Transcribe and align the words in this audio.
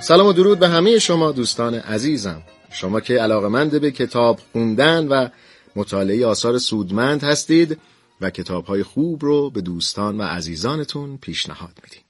سلام 0.00 0.26
و 0.26 0.32
درود 0.32 0.58
به 0.58 0.68
همه 0.68 0.98
شما 0.98 1.32
دوستان 1.32 1.74
عزیزم. 1.74 2.42
شما 2.70 3.00
که 3.00 3.14
علاقمند 3.14 3.80
به 3.80 3.90
کتاب 3.90 4.40
خوندن 4.52 5.08
و 5.08 5.28
مطالعه 5.76 6.26
آثار 6.26 6.58
سودمند 6.58 7.24
هستید 7.24 7.78
و 8.20 8.30
کتابهای 8.30 8.82
خوب 8.82 9.24
رو 9.24 9.50
به 9.50 9.60
دوستان 9.60 10.18
و 10.18 10.22
عزیزانتون 10.22 11.16
پیشنهاد 11.16 11.72
می‌دید 11.82 12.09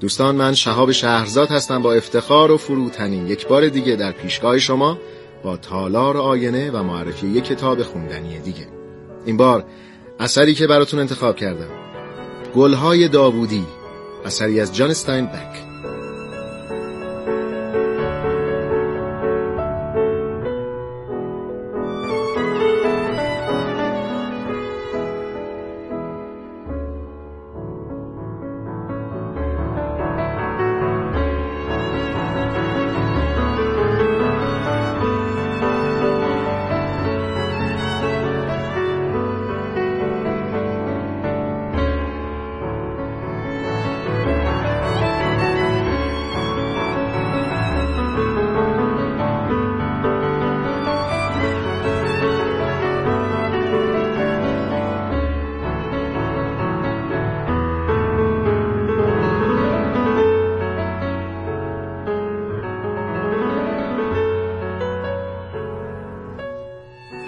دوستان 0.00 0.36
من 0.36 0.54
شهاب 0.54 0.92
شهرزاد 0.92 1.48
هستم 1.48 1.82
با 1.82 1.92
افتخار 1.92 2.50
و 2.50 2.56
فروتنی 2.56 3.16
یک 3.16 3.46
بار 3.46 3.68
دیگه 3.68 3.96
در 3.96 4.12
پیشگاه 4.12 4.58
شما 4.58 4.98
با 5.42 5.56
تالار 5.56 6.16
آینه 6.16 6.70
و 6.70 6.82
معرفی 6.82 7.26
یک 7.26 7.44
کتاب 7.44 7.82
خوندنی 7.82 8.38
دیگه. 8.38 8.68
این 9.24 9.36
بار 9.36 9.64
اثری 10.20 10.54
که 10.54 10.66
براتون 10.66 11.00
انتخاب 11.00 11.36
کردم. 11.36 11.68
گلهای 12.54 13.08
داوودی 13.08 13.66
اثری 14.24 14.60
از 14.60 14.74
جان 14.74 14.90
استاین 14.90 15.26
بک 15.26 15.69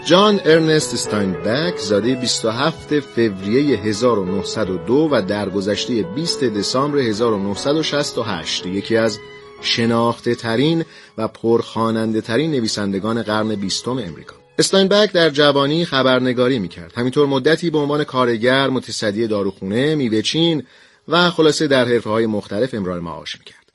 جان 0.05 0.41
ارنست 0.45 0.95
استاینبک 0.95 1.77
زاده 1.77 2.15
27 2.15 3.01
فوریه 3.01 3.79
1902 3.79 5.09
و 5.13 5.23
درگذشته 5.23 6.03
20 6.03 6.45
دسامبر 6.45 6.99
1968 6.99 8.67
یکی 8.67 8.97
از 8.97 9.19
شناخته 9.61 10.35
ترین 10.35 10.85
و 11.19 11.29
پرخاننده 11.29 12.21
ترین 12.21 12.51
نویسندگان 12.51 13.23
قرن 13.23 13.55
بیستم 13.55 13.91
امریکا. 13.91 14.35
استاینبک 14.59 15.13
در 15.13 15.31
جوانی 15.31 15.85
خبرنگاری 15.85 16.59
می‌کرد. 16.59 16.93
همینطور 16.97 17.27
مدتی 17.27 17.71
به 17.71 17.79
عنوان 17.79 18.05
کارگر 18.05 18.71
متصدی 18.71 19.27
داروخونه 19.27 19.95
میوهچین 19.95 20.63
و 21.09 21.31
خلاصه 21.31 21.67
در 21.67 21.85
حرفه 21.85 22.11
های 22.11 22.27
مختلف 22.27 22.75
امرار 22.75 23.01
معاش 23.01 23.39
می‌کرد. 23.39 23.73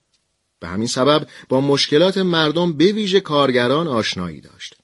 به 0.59 0.67
همین 0.67 0.87
سبب 0.87 1.27
با 1.49 1.61
مشکلات 1.61 2.17
مردم 2.17 2.73
به 2.73 2.85
ویژه 2.85 3.19
کارگران 3.19 3.87
آشنایی 3.87 4.41
داشت. 4.41 4.75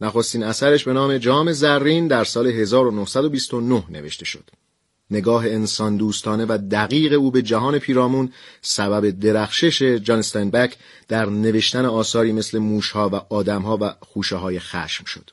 نخستین 0.00 0.42
اثرش 0.42 0.84
به 0.84 0.92
نام 0.92 1.18
جام 1.18 1.52
زرین 1.52 2.08
در 2.08 2.24
سال 2.24 2.46
1929 2.46 3.84
نوشته 3.90 4.24
شد. 4.24 4.50
نگاه 5.10 5.46
انسان 5.46 5.96
دوستانه 5.96 6.44
و 6.48 6.58
دقیق 6.70 7.12
او 7.12 7.30
به 7.30 7.42
جهان 7.42 7.78
پیرامون 7.78 8.32
سبب 8.62 9.10
درخشش 9.10 9.82
جان 9.82 10.18
استنبک 10.18 10.76
در 11.08 11.26
نوشتن 11.26 11.84
آثاری 11.84 12.32
مثل 12.32 12.58
موشها 12.58 13.08
و 13.08 13.14
آدمها 13.14 13.78
و 13.80 13.94
خوشه 14.00 14.36
های 14.36 14.60
خشم 14.60 15.04
شد. 15.04 15.30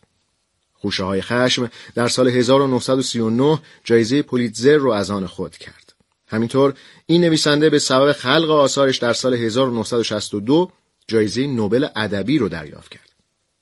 خوشه 0.73 1.03
های 1.03 1.21
خشم 1.21 1.71
در 1.95 2.07
سال 2.07 2.27
1939 2.27 3.59
جایزه 3.83 4.21
پولیتزر 4.21 4.77
رو 4.77 4.91
از 4.91 5.11
آن 5.11 5.27
خود 5.27 5.57
کرد. 5.57 5.93
همینطور 6.27 6.73
این 7.05 7.21
نویسنده 7.21 7.69
به 7.69 7.79
سبب 7.79 8.11
خلق 8.11 8.49
آثارش 8.49 8.97
در 8.97 9.13
سال 9.13 9.33
1962 9.33 10.71
جایزه 11.07 11.47
نوبل 11.47 11.87
ادبی 11.95 12.37
رو 12.37 12.49
دریافت 12.49 12.91
کرد. 12.91 13.10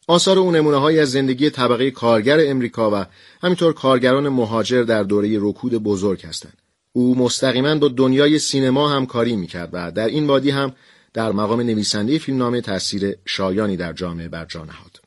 آثار 0.10 0.40
او 0.40 0.52
نمونه 0.52 1.00
از 1.02 1.12
زندگی 1.12 1.50
طبقه 1.50 1.92
کارگر 1.92 2.50
امریکا 2.50 2.92
و 2.92 3.06
همینطور 3.44 3.74
کارگران 3.74 4.30
مهاجر 4.30 4.84
در 4.84 5.04
دوره 5.04 5.38
رکود 5.42 5.74
بزرگ 5.74 6.26
هستند. 6.26 6.58
او 6.94 7.18
مستقیما 7.18 7.76
با 7.76 7.88
دنیای 7.88 8.40
سینما 8.40 8.90
همکاری 8.90 9.36
می‌کرد 9.36 9.70
و 9.74 9.92
در 9.92 10.08
این 10.08 10.28
وادی 10.28 10.50
هم 10.50 10.72
در 11.14 11.32
مقام 11.32 11.62
نویسنده 11.62 12.18
فیلمنامه 12.18 12.62
تاثیر 12.62 13.16
شایانی 13.26 13.78
در 13.78 13.94
جامعه 13.94 14.28
بر 14.28 14.46
جا 14.46 14.66
نهاد. 14.66 15.00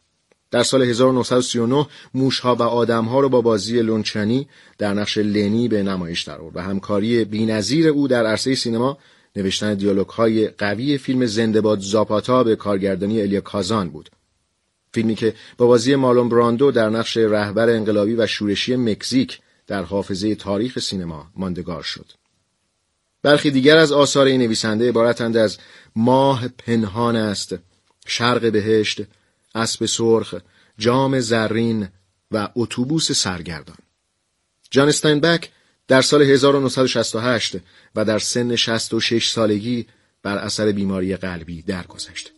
در 0.50 0.62
سال 0.62 0.82
1939 0.82 1.86
موشها 2.14 2.54
و 2.54 2.62
آدمها 2.62 3.20
را 3.20 3.28
با 3.28 3.40
بازی 3.40 3.82
لونچنی 3.82 4.48
در 4.78 4.94
نقش 4.94 5.18
لنی 5.18 5.68
به 5.68 5.82
نمایش 5.82 6.22
در 6.22 6.38
آورد 6.38 6.56
و 6.56 6.60
همکاری 6.60 7.24
بینظیر 7.24 7.88
او 7.88 8.08
در 8.08 8.26
عرصه 8.26 8.54
سینما 8.54 8.98
نوشتن 9.36 9.74
دیالوگ 9.74 10.08
های 10.08 10.48
قوی 10.48 10.98
فیلم 10.98 11.26
زندباد 11.26 11.80
زاپاتا 11.80 12.44
به 12.44 12.56
کارگردانی 12.56 13.20
الیا 13.20 13.40
کازان 13.40 13.90
بود 13.90 14.10
فیلمی 14.94 15.14
که 15.14 15.34
با 15.58 15.66
بازی 15.66 15.94
مالون 15.94 16.28
براندو 16.28 16.70
در 16.70 16.90
نقش 16.90 17.16
رهبر 17.16 17.68
انقلابی 17.68 18.14
و 18.14 18.26
شورشی 18.26 18.76
مکزیک 18.76 19.40
در 19.66 19.82
حافظه 19.82 20.34
تاریخ 20.34 20.78
سینما 20.78 21.30
ماندگار 21.36 21.82
شد. 21.82 22.06
برخی 23.22 23.50
دیگر 23.50 23.76
از 23.76 23.92
آثار 23.92 24.26
این 24.26 24.42
نویسنده 24.42 24.88
عبارتند 24.88 25.36
از 25.36 25.58
ماه 25.96 26.48
پنهان 26.48 27.16
است، 27.16 27.54
شرق 28.06 28.52
بهشت، 28.52 29.00
اسب 29.54 29.86
سرخ، 29.86 30.34
جام 30.78 31.20
زرین 31.20 31.88
و 32.30 32.48
اتوبوس 32.56 33.12
سرگردان. 33.12 33.76
جان 34.70 34.88
استاینبک 34.88 35.50
در 35.88 36.02
سال 36.02 36.22
1968 36.22 37.56
و 37.94 38.04
در 38.04 38.18
سن 38.18 38.56
66 38.56 39.28
سالگی 39.28 39.86
بر 40.22 40.38
اثر 40.38 40.72
بیماری 40.72 41.16
قلبی 41.16 41.62
درگذشت. 41.62 42.32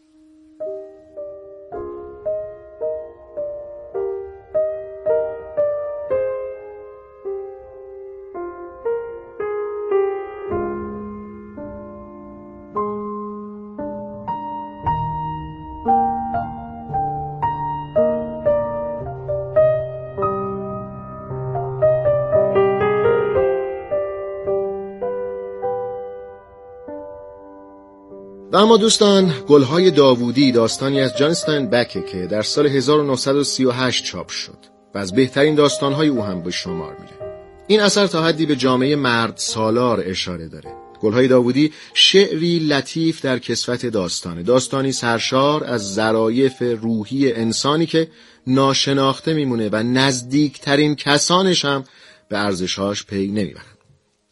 و 28.54 28.56
اما 28.56 28.76
دوستان 28.76 29.34
گلهای 29.48 29.90
داوودی 29.90 30.52
داستانی 30.52 31.00
از 31.00 31.16
جانستاین 31.16 31.70
بکه 31.70 32.02
که 32.02 32.26
در 32.26 32.42
سال 32.42 32.66
1938 32.66 34.04
چاپ 34.04 34.28
شد 34.28 34.58
و 34.94 34.98
از 34.98 35.14
بهترین 35.14 35.54
داستانهای 35.54 36.08
او 36.08 36.22
هم 36.22 36.42
به 36.42 36.50
شمار 36.50 36.96
میره. 37.00 37.36
این 37.66 37.80
اثر 37.80 38.06
تا 38.06 38.24
حدی 38.24 38.46
به 38.46 38.56
جامعه 38.56 38.96
مرد 38.96 39.32
سالار 39.36 40.02
اشاره 40.06 40.48
داره. 40.48 40.72
گلهای 41.00 41.28
داوودی 41.28 41.72
شعری 41.94 42.58
لطیف 42.58 43.24
در 43.24 43.38
کسوت 43.38 43.86
داستانه. 43.86 44.42
داستانی 44.42 44.92
سرشار 44.92 45.64
از 45.64 45.94
ظرایف 45.94 46.62
روحی 46.80 47.32
انسانی 47.32 47.86
که 47.86 48.08
ناشناخته 48.46 49.34
میمونه 49.34 49.68
و 49.72 49.82
نزدیکترین 49.82 50.94
کسانش 50.94 51.64
هم 51.64 51.84
به 52.28 52.38
ارزشهاش 52.38 53.04
پی 53.04 53.26
نمی‌برن. 53.26 53.73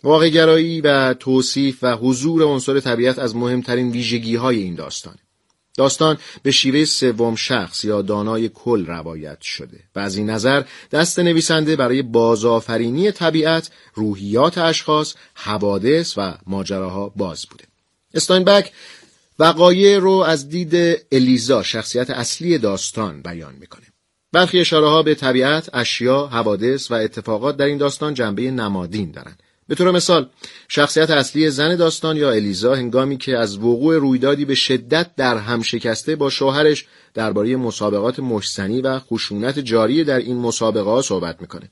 واقعگرایی 0.04 0.80
و 0.80 1.14
توصیف 1.14 1.78
و 1.82 1.96
حضور 1.96 2.42
عنصر 2.42 2.80
طبیعت 2.80 3.18
از 3.18 3.36
مهمترین 3.36 3.90
ویژگی 3.90 4.36
های 4.36 4.58
این 4.58 4.74
داستانه 4.74 5.18
داستان 5.76 6.18
به 6.42 6.50
شیوه 6.50 6.84
سوم 6.84 7.34
شخص 7.34 7.84
یا 7.84 8.02
دانای 8.02 8.48
کل 8.48 8.86
روایت 8.86 9.40
شده 9.40 9.80
و 9.96 10.00
از 10.00 10.16
این 10.16 10.30
نظر 10.30 10.64
دست 10.90 11.18
نویسنده 11.18 11.76
برای 11.76 12.02
بازآفرینی 12.02 13.10
طبیعت 13.10 13.70
روحیات 13.94 14.58
اشخاص 14.58 15.14
حوادث 15.34 16.14
و 16.16 16.34
ماجراها 16.46 17.08
باز 17.16 17.46
بوده. 17.50 17.64
استاینبک 18.14 18.72
وقایع 19.38 19.98
رو 19.98 20.12
از 20.12 20.48
دید 20.48 21.04
الیزا 21.12 21.62
شخصیت 21.62 22.10
اصلی 22.10 22.58
داستان 22.58 23.22
بیان 23.22 23.54
می‌کنه. 23.54 23.86
برخی 24.32 24.60
اشاره 24.60 24.88
ها 24.88 25.02
به 25.02 25.14
طبیعت، 25.14 25.70
اشیا، 25.72 26.26
حوادث 26.26 26.90
و 26.90 26.94
اتفاقات 26.94 27.56
در 27.56 27.64
این 27.64 27.78
داستان 27.78 28.14
جنبه 28.14 28.50
نمادین 28.50 29.10
دارند. 29.10 29.41
به 29.68 29.74
طور 29.74 29.90
مثال 29.90 30.28
شخصیت 30.68 31.10
اصلی 31.10 31.50
زن 31.50 31.76
داستان 31.76 32.16
یا 32.16 32.30
الیزا 32.30 32.74
هنگامی 32.74 33.16
که 33.16 33.38
از 33.38 33.58
وقوع 33.58 33.98
رویدادی 33.98 34.44
به 34.44 34.54
شدت 34.54 35.14
در 35.16 35.38
هم 35.38 35.62
شکسته 35.62 36.16
با 36.16 36.30
شوهرش 36.30 36.86
درباره 37.14 37.56
مسابقات 37.56 38.20
مشتنی 38.20 38.80
و 38.80 38.98
خشونت 38.98 39.58
جاری 39.58 40.04
در 40.04 40.18
این 40.18 40.36
مسابقه 40.36 40.90
ها 40.90 41.02
صحبت 41.02 41.40
می‌کنه. 41.40 41.70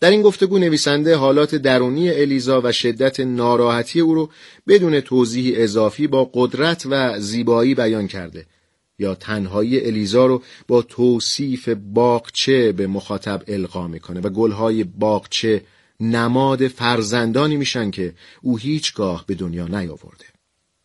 در 0.00 0.10
این 0.10 0.22
گفتگو 0.22 0.58
نویسنده 0.58 1.16
حالات 1.16 1.54
درونی 1.54 2.10
الیزا 2.10 2.60
و 2.64 2.72
شدت 2.72 3.20
ناراحتی 3.20 4.00
او 4.00 4.14
رو 4.14 4.30
بدون 4.68 5.00
توضیح 5.00 5.54
اضافی 5.56 6.06
با 6.06 6.30
قدرت 6.34 6.86
و 6.90 7.20
زیبایی 7.20 7.74
بیان 7.74 8.08
کرده 8.08 8.46
یا 8.98 9.14
تنهایی 9.14 9.86
الیزا 9.86 10.26
رو 10.26 10.42
با 10.68 10.82
توصیف 10.82 11.68
باغچه 11.68 12.72
به 12.72 12.86
مخاطب 12.86 13.42
القا 13.48 13.88
می‌کنه 13.88 14.20
و 14.20 14.28
گلهای 14.28 14.84
باغچه 14.84 15.62
نماد 16.02 16.68
فرزندانی 16.68 17.56
میشن 17.56 17.90
که 17.90 18.14
او 18.42 18.58
هیچگاه 18.58 19.24
به 19.26 19.34
دنیا 19.34 19.66
نیاورده. 19.66 20.24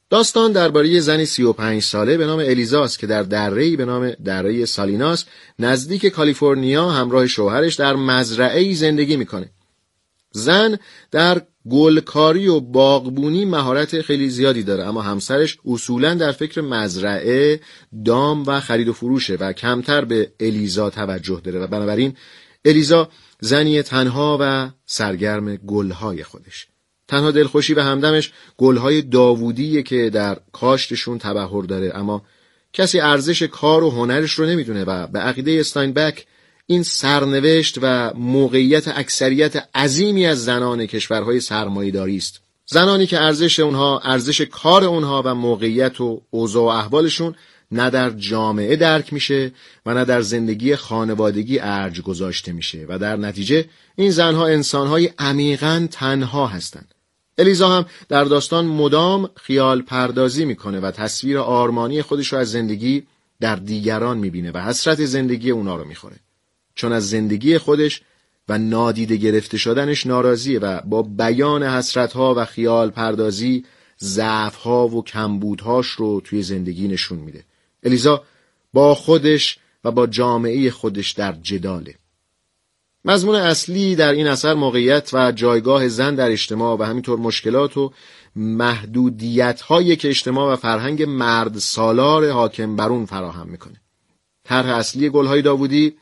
داستان 0.10 0.52
درباره 0.52 1.00
زنی 1.00 1.26
35 1.26 1.82
ساله 1.82 2.18
به 2.18 2.26
نام 2.26 2.40
الیزاس 2.40 2.98
که 2.98 3.08
در 3.08 3.24
دره‌ای 3.24 3.76
به 3.76 3.86
نام 3.86 4.12
دره 4.12 4.66
سالیناس 4.66 5.26
نزدیک 5.60 6.06
کالیفرنیا 6.06 6.90
همراه 6.90 7.28
شوهرش 7.28 7.76
در 7.76 7.96
مزرعه‌ای 7.96 8.76
زندگی 8.76 9.18
می‌کنه. 9.18 9.50
زن 10.32 10.78
در 11.12 11.42
گلکاری 11.70 12.48
و 12.48 12.60
باغبونی 12.60 13.46
مهارت 13.46 14.02
خیلی 14.02 14.30
زیادی 14.30 14.64
داره 14.64 14.84
اما 14.84 15.02
همسرش 15.02 15.58
اصولا 15.66 16.14
در 16.14 16.32
فکر 16.32 16.62
مزرعه، 16.62 17.60
دام 18.06 18.44
و 18.48 18.60
خرید 18.60 18.88
و 18.88 18.94
فروشه 18.94 19.36
و 19.36 19.54
کمتر 19.54 20.06
به 20.06 20.32
الیزا 20.40 20.90
توجه 20.90 21.42
داره 21.44 21.60
و 21.60 21.68
بنابراین 21.68 22.14
الیزا 22.66 23.10
زنی 23.40 23.82
تنها 23.82 24.38
و 24.42 24.70
سرگرم 24.86 25.56
گلهای 25.56 26.24
خودش. 26.24 26.68
تنها 27.08 27.32
دلخوشی 27.32 27.74
و 27.74 27.82
همدمش 27.82 28.32
گلهای 28.58 29.02
داوودیه 29.02 29.84
که 29.84 30.10
در 30.10 30.38
کاشتشون 30.52 31.18
تبهر 31.18 31.64
داره. 31.64 31.92
اما 31.96 32.22
کسی 32.74 33.00
ارزش 33.00 33.44
کار 33.44 33.84
و 33.84 33.92
هنرش 33.92 34.32
رو 34.32 34.46
نمی‌دونه 34.46 34.84
و 34.84 35.08
به 35.08 35.20
عقیده 35.20 35.52
استاینبک 35.60 36.26
این 36.66 36.84
سرنوشت 36.84 37.78
و 37.82 38.14
موقعیت 38.14 38.88
اکثریت 38.88 39.70
عظیمی 39.76 40.26
از 40.26 40.46
زنان 40.46 40.86
کشورهای 40.86 41.40
سرمایه‌داری 41.40 42.18
است. 42.18 42.42
زنانی 42.66 43.08
که 43.08 43.22
ارزش 43.22 43.60
اونها 43.60 44.00
ارزش 44.00 44.42
کار 44.42 44.84
اونها 44.84 45.22
و 45.26 45.36
موقعیت 45.36 46.02
و 46.02 46.22
اوضاع 46.30 46.64
و 46.64 46.68
احوالشون 46.68 47.36
نه 47.72 47.90
در 47.90 48.10
جامعه 48.10 48.76
درک 48.76 49.14
میشه 49.14 49.52
و 49.86 49.94
نه 49.94 50.06
در 50.06 50.22
زندگی 50.22 50.76
خانوادگی 50.76 51.60
ارج 51.60 52.02
گذاشته 52.02 52.52
میشه 52.52 52.86
و 52.90 53.00
در 53.00 53.16
نتیجه 53.16 53.66
این 53.96 54.12
زنها 54.12 54.48
انسانهای 54.48 55.10
عمیقا 55.20 55.88
تنها 55.92 56.48
هستند. 56.48 56.94
الیزا 57.38 57.70
هم 57.70 57.86
در 58.10 58.24
داستان 58.24 58.66
مدام 58.66 59.30
خیال 59.36 59.82
پردازی 59.82 60.46
می‌کنه 60.46 60.80
و 60.80 60.92
تصویر 60.92 61.38
آرمانی 61.38 62.02
خودش 62.02 62.34
رو 62.34 62.40
از 62.40 62.52
زندگی 62.52 63.04
در 63.40 63.56
دیگران 63.56 64.18
می‌بینه 64.18 64.52
و 64.52 64.58
حسرت 64.58 65.06
زندگی 65.06 65.52
اونا 65.52 65.76
رو 65.76 65.86
می‌خوره. 65.86 66.16
چون 66.76 66.92
از 66.92 67.10
زندگی 67.10 67.58
خودش 67.58 68.02
و 68.50 68.58
نادیده 68.58 69.16
گرفته 69.16 69.58
شدنش 69.58 70.06
ناراضیه 70.06 70.60
و 70.60 70.82
با 70.82 71.02
بیان 71.02 71.64
حسرتها 71.64 72.34
و 72.38 72.46
خیال 72.46 72.90
پردازی 72.90 73.66
ضعفها 74.00 74.88
و 74.88 75.04
کمبودهاش 75.04 75.88
رو 75.88 76.22
توی 76.22 76.44
زندگی 76.44 76.88
نشون 76.88 77.20
میده. 77.20 77.44
الیزا 77.88 78.24
با 78.74 78.96
خودش 78.96 79.58
و 79.84 79.92
با 79.92 80.08
جامعه 80.08 80.72
خودش 80.72 81.12
در 81.12 81.32
جداله. 81.32 81.96
مضمون 83.06 83.36
اصلی 83.36 83.96
در 83.96 84.12
این 84.12 84.28
اثر 84.28 84.54
موقعیت 84.54 85.10
و 85.14 85.32
جایگاه 85.32 85.88
زن 85.88 86.16
در 86.16 86.32
اجتماع 86.32 86.78
و 86.80 86.84
همینطور 86.84 87.20
مشکلات 87.20 87.78
و 87.78 87.92
محدودیت 88.36 89.62
هایی 89.62 89.96
که 89.96 90.10
اجتماع 90.10 90.54
و 90.54 90.56
فرهنگ 90.56 91.04
مرد 91.04 91.58
سالار 91.58 92.32
حاکم 92.32 92.76
برون 92.76 93.06
فراهم 93.06 93.48
می‌کنه. 93.48 93.82
طرح 94.44 94.70
اصلی 94.70 95.10
گلهای 95.10 95.42
داوودی 95.42 95.98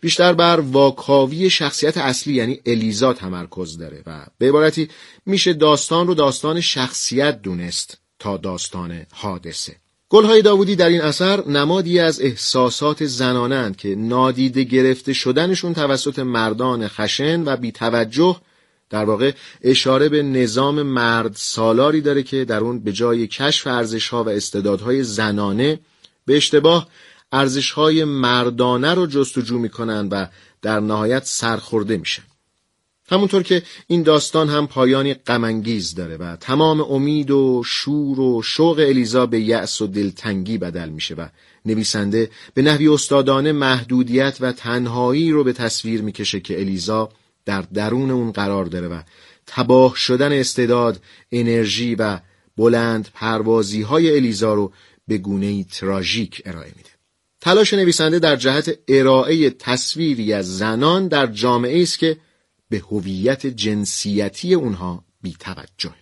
بیشتر 0.00 0.32
بر 0.32 0.60
واکاوی 0.60 1.50
شخصیت 1.50 1.96
اصلی 1.96 2.34
یعنی 2.34 2.60
الیزا 2.66 3.12
تمرکز 3.12 3.78
داره 3.78 4.02
و 4.06 4.26
به 4.38 4.48
عبارتی 4.48 4.88
میشه 5.26 5.52
داستان 5.52 6.06
رو 6.06 6.14
داستان 6.14 6.60
شخصیت 6.60 7.42
دونست 7.42 7.98
تا 8.18 8.36
داستان 8.36 9.06
حادثه. 9.12 9.76
گلهای 10.08 10.42
داوودی 10.42 10.76
در 10.76 10.88
این 10.88 11.00
اثر 11.00 11.46
نمادی 11.46 11.98
از 11.98 12.20
احساسات 12.20 13.04
زنانند 13.06 13.76
که 13.76 13.94
نادیده 13.94 14.64
گرفته 14.64 15.12
شدنشون 15.12 15.74
توسط 15.74 16.18
مردان 16.18 16.88
خشن 16.88 17.44
و 17.44 17.56
بیتوجه 17.56 18.36
در 18.90 19.04
واقع 19.04 19.32
اشاره 19.62 20.08
به 20.08 20.22
نظام 20.22 20.82
مرد 20.82 21.32
سالاری 21.34 22.00
داره 22.00 22.22
که 22.22 22.44
در 22.44 22.60
اون 22.60 22.78
به 22.78 22.92
جای 22.92 23.26
کشف 23.26 23.66
ارزشها 23.66 24.24
و 24.24 24.28
استعدادهای 24.28 25.02
زنانه 25.02 25.80
به 26.26 26.36
اشتباه 26.36 26.88
ارزشهای 27.32 28.04
مردانه 28.04 28.94
رو 28.94 29.06
جستجو 29.06 29.58
می‌کنن 29.58 30.08
و 30.08 30.26
در 30.62 30.80
نهایت 30.80 31.24
سرخورده 31.24 31.96
میشن. 31.96 32.22
همونطور 33.08 33.42
که 33.42 33.62
این 33.86 34.02
داستان 34.02 34.48
هم 34.48 34.66
پایانی 34.66 35.14
غمانگیز 35.14 35.94
داره 35.94 36.16
و 36.16 36.36
تمام 36.36 36.80
امید 36.80 37.30
و 37.30 37.62
شور 37.66 38.20
و 38.20 38.42
شوق 38.42 38.78
الیزا 38.78 39.26
به 39.26 39.40
یأس 39.40 39.80
و 39.82 39.86
دلتنگی 39.86 40.58
بدل 40.58 40.88
میشه 40.88 41.14
و 41.14 41.26
نویسنده 41.64 42.30
به 42.54 42.62
نحوی 42.62 42.88
استادانه 42.88 43.52
محدودیت 43.52 44.36
و 44.40 44.52
تنهایی 44.52 45.30
رو 45.30 45.44
به 45.44 45.52
تصویر 45.52 46.02
می‌کشه 46.02 46.40
که 46.40 46.60
الیزا 46.60 47.08
در 47.44 47.60
درون 47.74 48.10
اون 48.10 48.32
قرار 48.32 48.64
داره 48.64 48.88
و 48.88 49.00
تباه 49.46 49.96
شدن 49.96 50.32
استعداد، 50.32 51.00
انرژی 51.32 51.94
و 51.94 52.18
بلند 52.56 53.08
پروازی 53.14 53.82
های 53.82 54.16
الیزا 54.16 54.54
رو 54.54 54.72
به 55.08 55.18
گونه 55.18 55.64
تراژیک 55.64 56.42
ارائه 56.44 56.72
میده. 56.76 56.90
تلاش 57.40 57.74
نویسنده 57.74 58.18
در 58.18 58.36
جهت 58.36 58.78
ارائه 58.88 59.50
تصویری 59.50 60.32
از 60.32 60.58
زنان 60.58 61.08
در 61.08 61.26
جامعه 61.26 61.82
است 61.82 61.98
که 61.98 62.16
به 62.68 62.78
هویت 62.78 63.46
جنسیتی 63.46 64.54
اونها 64.54 65.04
بی 65.22 65.36
توجه. 65.40 65.94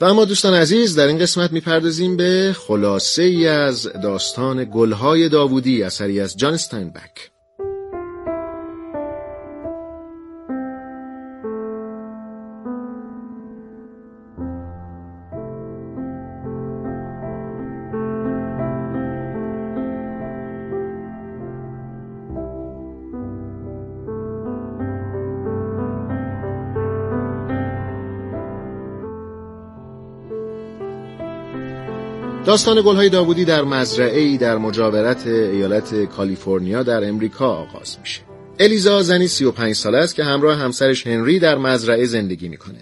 و 0.00 0.04
اما 0.04 0.24
دوستان 0.24 0.54
عزیز 0.54 0.96
در 0.96 1.06
این 1.06 1.18
قسمت 1.18 1.52
می‌پردازیم 1.52 2.16
به 2.16 2.54
خلاصه 2.58 3.22
ای 3.22 3.48
از 3.48 3.82
داستان 4.02 4.70
گلهای 4.74 5.28
داوودی 5.28 5.82
اثری 5.82 6.20
از 6.20 6.36
جان 6.36 6.54
استاینبک 6.54 7.30
داستان 32.44 32.82
گلهای 32.86 33.08
داوودی 33.08 33.44
در 33.44 33.62
مزرعه 33.62 34.36
در 34.36 34.58
مجاورت 34.58 35.26
ایالت 35.26 36.04
کالیفرنیا 36.04 36.82
در 36.82 37.08
امریکا 37.08 37.46
آغاز 37.46 37.98
میشه. 38.00 38.20
الیزا 38.58 39.02
زنی 39.02 39.28
35 39.28 39.74
ساله 39.74 39.98
است 39.98 40.14
که 40.14 40.24
همراه 40.24 40.58
همسرش 40.58 41.06
هنری 41.06 41.38
در 41.38 41.58
مزرعه 41.58 42.04
زندگی 42.04 42.48
می‌کنه. 42.48 42.78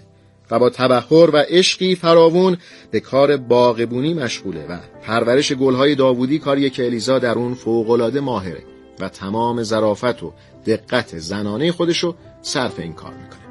و 0.51 0.59
با 0.59 0.69
تبخور 0.69 1.29
و 1.29 1.37
عشقی 1.37 1.95
فراوون 1.95 2.57
به 2.91 2.99
کار 2.99 3.37
باغبونی 3.37 4.13
مشغوله 4.13 4.65
و 4.69 4.77
پرورش 5.03 5.51
گلهای 5.51 5.95
داوودی 5.95 6.39
کاریه 6.39 6.69
که 6.69 6.85
الیزا 6.85 7.19
در 7.19 7.35
اون 7.35 7.53
فوقالعاده 7.53 8.19
ماهره 8.19 8.63
و 8.99 9.09
تمام 9.09 9.63
ظرافت 9.63 10.23
و 10.23 10.33
دقت 10.65 11.17
زنانه 11.17 11.71
خودشو 11.71 12.15
صرف 12.41 12.79
این 12.79 12.93
کار 12.93 13.13
می‌کنه 13.13 13.48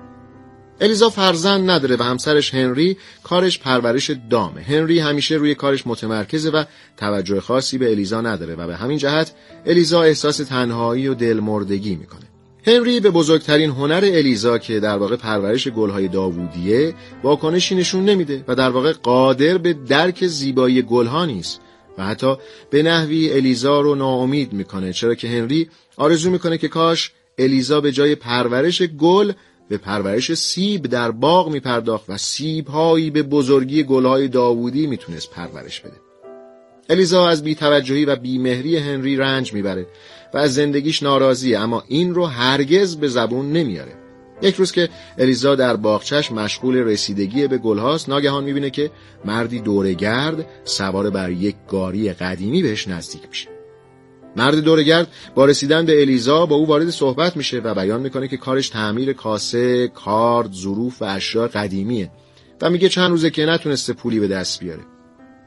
الیزا 0.80 1.10
فرزند 1.10 1.70
نداره 1.70 1.96
و 1.96 2.02
همسرش 2.02 2.54
هنری 2.54 2.96
کارش 3.22 3.58
پرورش 3.58 4.10
دامه. 4.30 4.62
هنری 4.62 4.98
همیشه 4.98 5.34
روی 5.34 5.54
کارش 5.54 5.86
متمرکزه 5.86 6.50
و 6.50 6.64
توجه 6.96 7.40
خاصی 7.40 7.78
به 7.78 7.90
الیزا 7.90 8.20
نداره 8.20 8.54
و 8.54 8.66
به 8.66 8.76
همین 8.76 8.98
جهت 8.98 9.32
الیزا 9.66 10.02
احساس 10.02 10.36
تنهایی 10.36 11.08
و 11.08 11.14
دلمردگی 11.14 11.96
می‌کنه. 11.96 12.28
هنری 12.66 13.00
به 13.00 13.10
بزرگترین 13.10 13.70
هنر 13.70 14.00
الیزا 14.04 14.58
که 14.58 14.80
در 14.80 14.96
واقع 14.96 15.16
پرورش 15.16 15.68
گلهای 15.68 16.08
داوودیه 16.08 16.94
واکنشی 17.22 17.74
نشون 17.74 18.04
نمیده 18.04 18.44
و 18.48 18.54
در 18.54 18.70
واقع 18.70 18.92
قادر 18.92 19.58
به 19.58 19.72
درک 19.72 20.26
زیبایی 20.26 20.82
گلها 20.82 21.24
نیست 21.24 21.60
و 21.98 22.04
حتی 22.04 22.36
به 22.70 22.82
نحوی 22.82 23.32
الیزا 23.32 23.80
رو 23.80 23.94
ناامید 23.94 24.52
می‌کنه 24.52 24.92
چرا 24.92 25.14
که 25.14 25.28
هنری 25.28 25.68
آرزو 25.96 26.30
می‌کنه 26.30 26.58
که 26.58 26.68
کاش 26.68 27.12
الیزا 27.38 27.80
به 27.80 27.92
جای 27.92 28.14
پرورش 28.14 28.82
گل 28.82 29.32
به 29.68 29.78
پرورش 29.78 30.34
سیب 30.34 30.86
در 30.86 31.10
باغ 31.10 31.48
می 31.48 31.60
پرداخت 31.60 32.04
و 32.10 32.16
سیب 32.18 32.68
هایی 32.68 33.10
به 33.10 33.22
بزرگی 33.22 33.82
گلهای 33.82 34.28
داوودی 34.28 34.86
می‌تونست 34.86 35.30
پرورش 35.30 35.80
بده. 35.80 35.96
الیزا 36.88 37.28
از 37.28 37.44
بیتوجهی 37.44 38.04
و 38.04 38.16
بیمهری 38.16 38.76
هنری 38.76 39.16
رنج 39.16 39.52
می‌بره 39.52 39.86
و 40.34 40.38
از 40.38 40.54
زندگیش 40.54 41.02
ناراضیه 41.02 41.58
اما 41.58 41.84
این 41.88 42.14
رو 42.14 42.26
هرگز 42.26 42.96
به 42.96 43.08
زبون 43.08 43.52
نمیاره. 43.52 43.92
یک 44.42 44.54
روز 44.54 44.72
که 44.72 44.88
الیزا 45.18 45.54
در 45.54 45.76
باغچش 45.76 46.32
مشغول 46.32 46.76
رسیدگی 46.76 47.46
به 47.46 47.58
گلهاست 47.58 48.08
ناگهان 48.08 48.44
می‌بینه 48.44 48.70
که 48.70 48.90
مردی 49.24 49.60
دورگرد 49.60 50.46
سوار 50.64 51.10
بر 51.10 51.30
یک 51.30 51.56
گاری 51.68 52.12
قدیمی 52.12 52.62
بهش 52.62 52.88
نزدیک 52.88 53.22
میشه. 53.28 53.57
مرد 54.36 54.58
دورگرد 54.58 55.08
با 55.34 55.44
رسیدن 55.44 55.86
به 55.86 56.00
الیزا 56.00 56.46
با 56.46 56.56
او 56.56 56.66
وارد 56.66 56.90
صحبت 56.90 57.36
میشه 57.36 57.58
و 57.58 57.74
بیان 57.74 58.00
می‌کنه 58.00 58.28
که 58.28 58.36
کارش 58.36 58.68
تعمیر 58.68 59.12
کاسه، 59.12 59.88
کارد، 59.88 60.52
ظروف 60.52 61.02
و 61.02 61.04
اشیاء 61.04 61.46
قدیمیه 61.46 62.10
و 62.60 62.70
میگه 62.70 62.88
چند 62.88 63.10
روزه 63.10 63.30
که 63.30 63.46
نتونسته 63.46 63.92
پولی 63.92 64.20
به 64.20 64.28
دست 64.28 64.60
بیاره. 64.60 64.82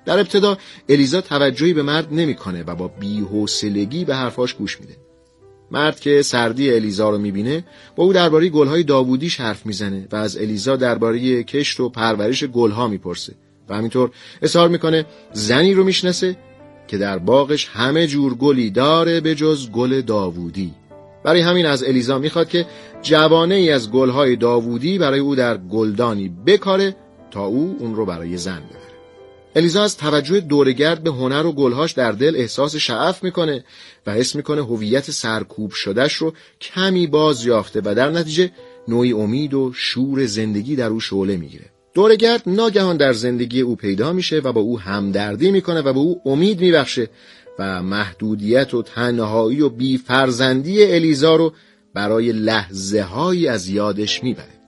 در 0.06 0.20
ابتدا 0.20 0.58
الیزا 0.90 1.22
توجهی 1.22 1.74
به 1.74 1.84
مرد 1.84 2.08
نمی‌کنه 2.12 2.64
و 2.64 2.76
با 2.76 2.88
بی‌حوصلگی 2.88 4.06
به 4.06 4.16
حرفاش 4.16 4.54
گوش 4.54 4.80
میده. 4.80 4.98
مرد 5.72 6.00
که 6.00 6.22
سردی 6.22 6.74
الیزا 6.74 7.10
رو 7.10 7.18
می‌بینه 7.18 7.64
با 7.96 8.04
او 8.04 8.14
درباره 8.14 8.50
گلهای 8.50 8.84
داوودیش 8.84 9.40
حرف 9.40 9.66
می‌زنه 9.66 10.08
و 10.12 10.16
از 10.16 10.38
الیزا 10.38 10.76
درباره 10.76 11.44
کشت 11.44 11.80
و 11.80 11.90
پرورش 11.90 12.44
گلها 12.44 12.88
می‌پرسه 12.88 13.34
و 13.70 13.76
همینطور 13.76 14.12
اظهار 14.42 14.70
می‌کنه 14.70 15.06
زنی 15.34 15.74
رو 15.74 15.84
می‌شناسه 15.84 16.38
که 16.92 16.98
در 16.98 17.18
باغش 17.18 17.68
همه 17.68 18.08
جور 18.08 18.34
گلی 18.34 18.70
داره 18.70 19.20
به 19.22 19.36
جز 19.36 19.70
گل 19.70 20.02
داوودی. 20.02 20.74
برای 21.24 21.42
همین 21.42 21.66
از 21.66 21.84
الیزا 21.84 22.20
می‌خواد 22.20 22.50
که 22.50 22.66
جوانه 23.02 23.56
ای 23.56 23.72
از 23.72 23.92
گلهای 23.92 24.36
داوودی 24.36 24.98
برای 24.98 25.20
او 25.20 25.36
در 25.36 25.58
گلدانی 25.58 26.30
بکاره 26.46 26.96
تا 27.32 27.46
او 27.46 27.78
اون 27.80 27.96
رو 27.96 28.06
برای 28.06 28.38
زن 28.38 28.60
ببره. 28.60 28.82
الیزا 29.56 29.84
از 29.84 29.98
توجه 29.98 30.40
دورگرد 30.40 31.04
به 31.04 31.10
هنر 31.10 31.46
و 31.46 31.52
گلهاش 31.52 31.92
در 31.92 32.12
دل 32.12 32.36
احساس 32.36 32.76
شعف 32.76 33.24
می‌کنه 33.24 33.64
و 34.08 34.14
حس 34.14 34.36
می‌کنه 34.36 34.62
هویت 34.62 35.12
سرکوب 35.12 35.72
شدهش 35.72 36.14
رو 36.14 36.34
کمی 36.62 37.08
باز 37.08 37.46
یافته 37.46 37.82
و 37.86 37.96
در 37.96 38.10
نتیجه 38.10 38.52
نوعی 38.88 39.14
امید 39.14 39.54
و 39.54 39.72
شور 39.74 40.26
زندگی 40.26 40.76
در 40.76 40.90
او 40.90 41.00
شعله 41.00 41.38
می‌گیره. 41.38 41.66
دورگرد 41.94 42.44
ناگهان 42.46 42.98
در 42.98 43.14
زندگی 43.14 43.62
او 43.62 43.76
پیدا 43.76 44.14
میشه 44.14 44.40
و 44.40 44.52
با 44.52 44.62
او 44.62 44.80
همدردی 44.80 45.52
می‌کنه 45.52 45.82
و 45.82 45.94
به 45.94 46.00
او 46.00 46.22
امید 46.26 46.62
میبخشه 46.62 47.10
و 47.60 47.84
محدودیت 47.84 48.74
و 48.74 48.82
تنهایی 48.82 49.62
و 49.62 49.70
بیفرزندی 49.70 50.84
الیزا 50.84 51.36
رو 51.36 51.54
برای 51.94 52.32
لحظه 52.32 53.02
هایی 53.02 53.48
از 53.48 53.70
یادش 53.70 54.24
می‌بره. 54.24 54.62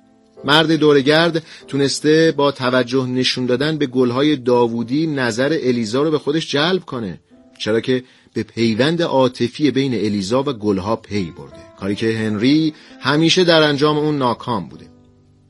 مرد 0.45 0.71
دورگرد 0.71 1.43
تونسته 1.67 2.33
با 2.37 2.51
توجه 2.51 3.05
نشون 3.05 3.45
دادن 3.45 3.77
به 3.77 3.87
گلهای 3.87 4.35
داوودی 4.35 5.07
نظر 5.07 5.57
الیزا 5.63 6.03
رو 6.03 6.11
به 6.11 6.19
خودش 6.19 6.51
جلب 6.51 6.85
کنه. 6.85 7.19
چرا 7.59 7.79
که 7.79 8.03
به 8.33 8.43
پیوند 8.43 9.01
عاطفی 9.01 9.71
بین 9.71 9.93
الیزا 9.93 10.43
و 10.43 10.53
گلها 10.53 10.95
پی 10.95 11.33
برده. 11.37 11.63
کاری 11.79 11.95
که 11.95 12.17
هنری 12.17 12.73
همیشه 12.99 13.43
در 13.43 13.63
انجام 13.63 13.97
اون 13.97 14.17
ناکام 14.17 14.69
بوده. 14.69 14.85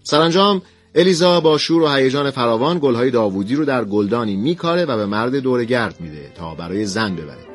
سرانجام 0.03 0.61
الیزا 0.95 1.39
با 1.39 1.57
شور 1.57 1.81
و 1.81 1.88
هیجان 1.88 2.31
فراوان 2.31 2.79
گلهای 2.79 3.12
داوودی 3.12 3.55
رو 3.55 3.65
در 3.65 3.85
گلدانی 3.85 4.35
میکاره 4.35 4.85
و 4.85 4.97
به 4.97 5.05
مرد 5.05 5.35
دورگرد 5.35 5.95
میده 6.00 6.31
تا 6.35 6.55
برای 6.55 6.85
زن 6.85 7.15
ببره. 7.15 7.47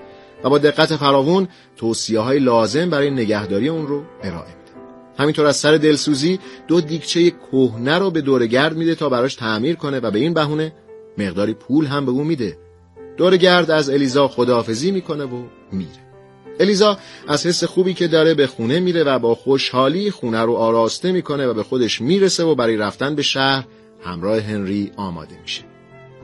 و 0.44 0.50
با 0.50 0.58
دقت 0.58 0.96
فراوان 0.96 1.48
توصیه 1.76 2.20
های 2.20 2.38
لازم 2.38 2.90
برای 2.90 3.10
نگهداری 3.10 3.68
اون 3.68 3.86
رو 3.86 4.02
ارائه 4.22 4.48
میده. 4.48 4.72
همینطور 5.18 5.46
از 5.46 5.56
سر 5.56 5.76
دلسوزی 5.76 6.38
دو 6.68 6.80
دیگچه 6.80 7.30
کهنه 7.30 7.98
رو 7.98 8.10
به 8.10 8.20
دورگرد 8.20 8.76
میده 8.76 8.94
تا 8.94 9.08
براش 9.08 9.34
تعمیر 9.34 9.76
کنه 9.76 10.00
و 10.00 10.10
به 10.10 10.18
این 10.18 10.34
بهونه 10.34 10.72
مقداری 11.18 11.54
پول 11.54 11.86
هم 11.86 12.06
به 12.06 12.10
اون 12.10 12.26
میده. 12.26 12.58
دورگرد 13.16 13.70
از 13.70 13.90
الیزا 13.90 14.28
خداحافظی 14.28 14.90
می‌کنه 14.90 15.24
و 15.24 15.42
میره. 15.72 16.07
الیزا 16.60 16.98
از 17.28 17.46
حس 17.46 17.64
خوبی 17.64 17.94
که 17.94 18.08
داره 18.08 18.34
به 18.34 18.46
خونه 18.46 18.80
میره 18.80 19.04
و 19.04 19.18
با 19.18 19.34
خوشحالی 19.34 20.10
خونه 20.10 20.42
رو 20.42 20.54
آراسته 20.54 21.12
می‌کنه 21.12 21.46
و 21.46 21.54
به 21.54 21.62
خودش 21.62 22.00
می‌رسه 22.00 22.44
و 22.44 22.54
برای 22.54 22.76
رفتن 22.76 23.14
به 23.14 23.22
شهر 23.22 23.64
همراه 24.04 24.40
هنری 24.40 24.92
آماده 24.96 25.40
میشه. 25.42 25.62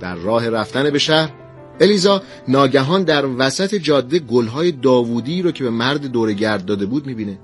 در 0.00 0.14
راه 0.14 0.50
رفتن 0.50 0.90
به 0.90 0.98
شهر 0.98 1.32
الیزا 1.80 2.22
ناگهان 2.48 3.02
در 3.02 3.26
وسط 3.38 3.74
جاده 3.74 4.18
گلهای 4.18 4.72
داوودی 4.72 5.42
رو 5.42 5.52
که 5.52 5.64
به 5.64 5.70
مرد 5.70 6.06
دورگرد 6.06 6.64
داده 6.64 6.86
بود 6.86 7.06
می‌بینه. 7.06 7.38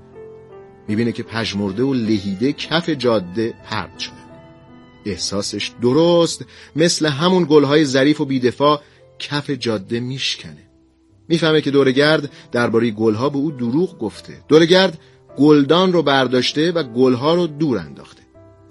می‌بینه 0.87 1.11
که 1.11 1.23
پژمرده 1.23 1.83
و 1.83 1.93
لهیده 1.93 2.53
کف 2.53 2.89
جاده 2.89 3.53
پرد 3.65 3.99
شده 3.99 4.15
احساسش 5.05 5.71
درست 5.81 6.45
مثل 6.75 7.05
همون 7.05 7.45
گلهای 7.49 7.85
ظریف 7.85 8.21
و 8.21 8.25
بیدفاع 8.25 8.81
کف 9.19 9.49
جاده 9.49 9.99
میشکنه. 9.99 10.70
می‌فهمه 11.31 11.61
که 11.61 11.71
دورگرد 11.71 12.31
درباره 12.51 12.91
گلها 12.91 13.29
به 13.29 13.37
او 13.37 13.51
دروغ 13.51 13.99
گفته. 13.99 14.33
دورگرد 14.47 14.97
گلدان 15.37 15.93
رو 15.93 16.03
برداشته 16.03 16.71
و 16.71 16.83
گلها 16.83 17.35
رو 17.35 17.47
دور 17.47 17.77
انداخته. 17.77 18.21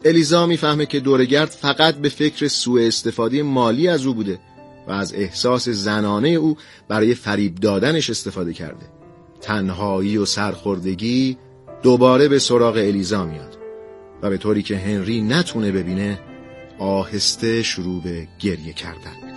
الیزا 0.04 0.46
می‌فهمه 0.46 0.86
که 0.86 1.00
دورگرد 1.00 1.48
فقط 1.48 1.94
به 1.94 2.08
فکر 2.08 2.48
سوء 2.48 2.86
استفاده 2.86 3.42
مالی 3.42 3.88
از 3.88 4.06
او 4.06 4.14
بوده 4.14 4.38
و 4.88 4.92
از 4.92 5.14
احساس 5.14 5.68
زنانه 5.68 6.28
او 6.28 6.56
برای 6.88 7.14
فریب 7.14 7.54
دادنش 7.54 8.10
استفاده 8.10 8.52
کرده. 8.52 8.86
تنهایی 9.40 10.16
و 10.16 10.24
سرخوردگی 10.24 11.36
دوباره 11.82 12.28
به 12.28 12.38
سراغ 12.38 12.76
الیزا 12.76 13.24
میاد 13.24 13.58
و 14.22 14.30
به 14.30 14.38
طوری 14.38 14.62
که 14.62 14.76
هنری 14.76 15.22
نتونه 15.22 15.72
ببینه 15.72 16.20
آهسته 16.78 17.62
شروع 17.62 18.02
به 18.02 18.28
گریه 18.40 18.72
کردن 18.72 19.30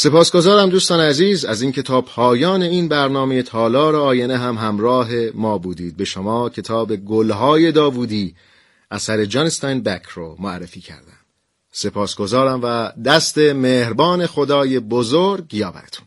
سپاسگزارم 0.00 0.68
دوستان 0.68 1.00
عزیز 1.00 1.44
از 1.44 1.62
این 1.62 1.72
کتاب 1.72 2.04
پایان 2.04 2.62
این 2.62 2.88
برنامه 2.88 3.42
تالار 3.42 3.96
آینه 3.96 4.38
هم 4.38 4.58
همراه 4.58 5.08
ما 5.34 5.58
بودید. 5.58 5.96
به 5.96 6.04
شما 6.04 6.48
کتاب 6.48 6.96
گلهای 6.96 7.72
داوودی 7.72 8.34
اثر 8.90 9.24
جانستاین 9.24 9.82
بک 9.82 10.06
رو 10.06 10.36
معرفی 10.38 10.80
کردم. 10.80 11.18
سپاسگزارم 11.72 12.60
و 12.62 12.92
دست 13.04 13.38
مهربان 13.38 14.26
خدای 14.26 14.80
بزرگ 14.80 15.54
یاورتون. 15.54 16.06